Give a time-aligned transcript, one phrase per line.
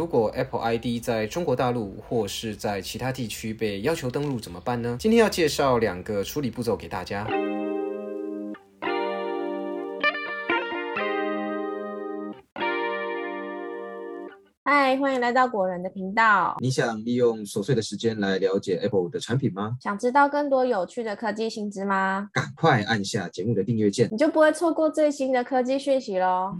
[0.00, 4.96] 如果 Apple ID 在中国大陆或是在其他地区被要求登录怎么办呢？
[4.98, 7.26] 今天要介绍两个处理步骤给大家。
[14.64, 16.56] 嗨，欢迎来到果仁的频道。
[16.60, 19.76] 你想利用琐碎的时间来了解 Apple 的产品吗？
[19.82, 22.30] 想知道更多有趣的科技新知吗？
[22.32, 26.56] 赶快按下节目的订阅键，你就不会错过最新的科技讯息喽。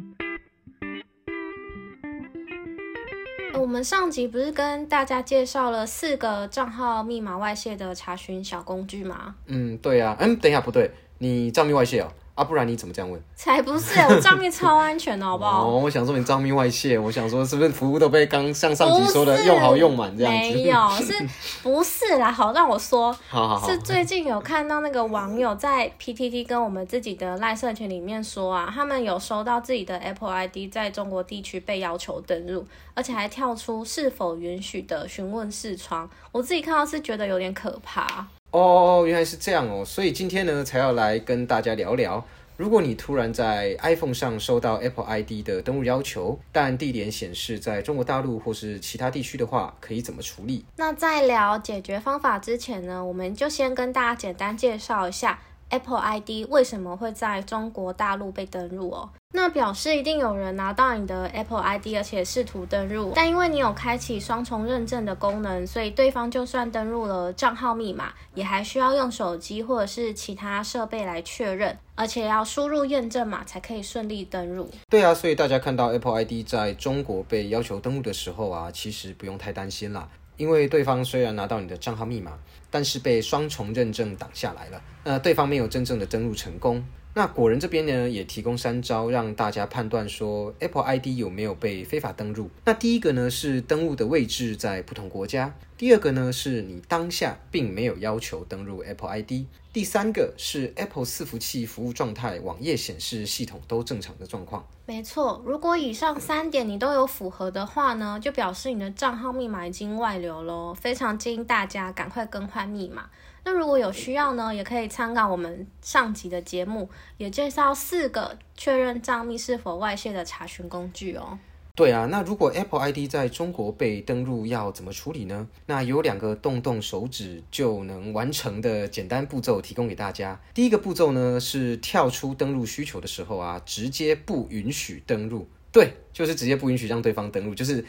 [3.55, 9.35] 我们上集不是跟大家介绍了四个账号密码外泄的查询小工具吗？
[9.47, 10.17] 嗯，对啊。
[10.21, 10.91] 嗯，等一下，不对，
[11.23, 12.09] 你账密外泄哦。
[12.37, 13.23] 啊，不然你怎么这样问？
[13.35, 15.67] 才不是，我账密超安全的， 好不好？
[15.69, 20.57] 哦，我想说你账密外泄，我想说是不是服务都被刚像上集说的用好用满这样子？
[20.57, 21.13] 没有，是
[21.63, 22.33] 不是啦？
[22.33, 32.65] 好，让我说，好好好，是最近有看到那个网友在 PTT 跟我们自己的赖社群里面说啊，他们有收到自己的 Apple ID 在中国地区被要求登入，
[32.95, 36.09] 而且还跳出是否允许的询问视窗。
[36.33, 38.29] 我自己看到是觉得有点可怕。
[38.53, 42.25] 哦，原来是这样哦，所以今天呢才要来跟大家聊聊，
[42.57, 50.65] 如果你突然在 iPhone 上收到 Apple ID 的登录要求，但地点显示在中国大陆或是其他地区的话，可以怎么处理？
[50.77, 59.11] 那在聊解决方法之前呢，我们就先跟大家简单介绍一下 Apple ID 为什么会在中国大陆被登录哦。
[59.33, 74.69] 那表示一定有人拿到你的 Apple ID，而且试图登录，但因为你有开启双重认证的功能，所以对方就算登录了账号密码，也还需要用手机或者是其他设备来确认，而且要输入验证码才可以顺利登录。
[74.89, 80.09] 对啊，所以大家看到 Apple ID 在中国被要求登录的时候啊，其实不用太担心啦，
[80.39, 82.33] 因为对方虽然拿到你的账号密码，
[82.71, 86.85] 但是被双重认证挡下来了，那，对方没有真正的登录成功。
[87.13, 92.49] 那果仁这边呢，也提供三招让大家判断说 Apple ID 有没有被非法登录。
[92.65, 99.33] 那第一个呢是登录的位置在不同国家，第二个呢是你当下并没有要求登录 Apple ID，
[99.73, 104.65] 第三个是 Apple 伺服器服务状态、网页显示、系统都正常的状况。
[104.87, 113.09] 没错，如果以上三点你都有符合的话呢，就表示你的账号密码已经外流喽，非常建议大家赶快更换密码。
[113.43, 121.39] 那如果有需要呢，也可以参考我们上集的节目，也介绍四个确认账密是否外泄的查询工具哦。
[121.75, 125.49] 对啊，那如果 Apple ID 在中国被登录，要怎么处理呢？
[125.65, 130.39] 那有两个动动手指就能完成的简单步骤提供给大家。
[130.53, 135.49] 第一个步骤呢，是跳出登录需求的时候啊，直接不允许登录。
[135.73, 137.83] 对，就是直接不允许让对方登录，就是。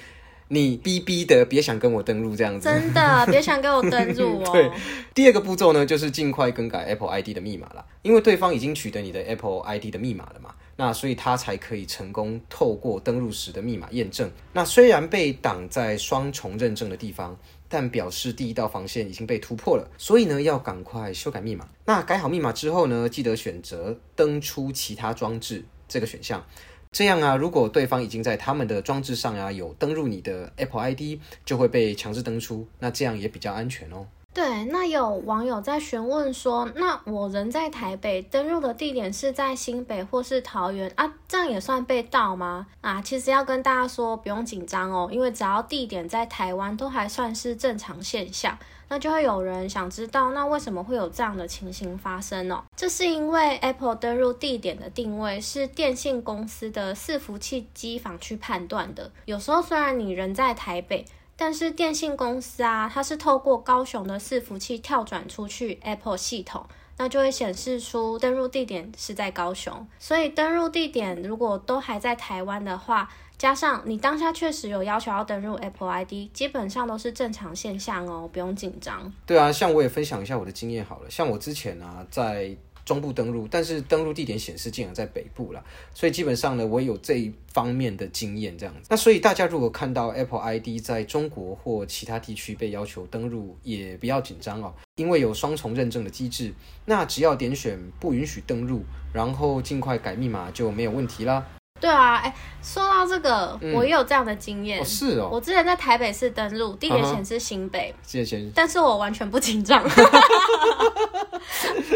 [0.53, 2.67] 你逼逼的，别想跟我登录这样子。
[2.67, 4.51] 真的，别想跟我登录哦。
[4.51, 4.69] 对，
[5.13, 14.29] 第二个步骤呢，就是尽快更改 Apple ID 的密码了，因为对方已经取得你的 Apple ID 的密码了嘛，那所以他才可以成功透过登录时的密码验证。
[14.51, 21.65] 那虽然被挡在双重认证的地方，但表示第一道防线已经被突破了，所以呢，要赶快修改密码。
[21.85, 26.45] 那改好密码之后呢，记得选择登出其他装置这个选项。
[26.91, 32.67] 这样啊，如果对方已经在他们的装置上啊有登入你的 Apple ID，就会被强制登出。
[32.79, 34.05] 那这样也比较安全哦。
[34.33, 42.67] 对，那有网友在询问说，那我人在台北，登入的地点是在新北或是桃园啊，这样也算被盗吗？
[42.79, 48.57] 啊，其实要跟大家说，不用紧张哦，因为只要地点在台湾，都还算是正常现象。
[48.87, 52.61] 那就会有人想知道，那为什么会有这样的情形发生呢？
[52.75, 59.09] 这是因为 Apple 登入地点的定位是电信公司的伺服器机房去判断的。
[59.23, 61.05] 有时候虽然你人在台北，
[61.41, 66.63] 但是电信公司啊，它是透过高雄的伺服器跳转出去 Apple 系统，
[66.99, 69.87] 那就会显示出登录地点是在高雄。
[69.97, 73.09] 所以登录地点如果都还在台湾的话，
[73.39, 79.11] 加上你当下确实有要求要登入 Apple ID，基本上都是正常现象哦，不用紧张。
[79.25, 81.09] 对啊，像我也分享一下我的经验好了。
[81.09, 82.55] 像我之前啊，在
[82.91, 85.63] 中部登录，但是登录地点显示竟然在北部了，
[85.93, 88.81] 所以基本上呢，我有这一方面的经验这样子。
[88.89, 96.53] 那所以大家如果看到 Apple ID 在中国或其他地区被要求登录，也不要紧张哦，因为有双重认证的机制，
[96.83, 98.83] 那只要点选不允许登录，
[99.13, 101.45] 然后尽快改密码就没有问题啦。
[101.79, 104.83] 对啊，哎，说到这个，我也有这样的经验。
[104.85, 108.51] 是哦，我之前在台北市登录，地点显示新北，谢谢。
[108.53, 109.81] 但是我完全不紧张。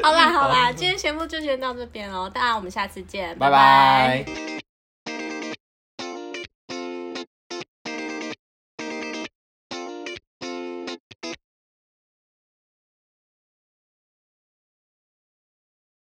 [0.04, 4.55] 好啦好啦，今天节目就先到这边喽，大家我们下次见，拜拜。